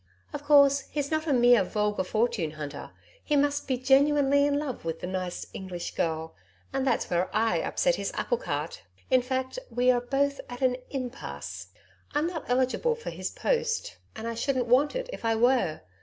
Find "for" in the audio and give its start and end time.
12.95-13.11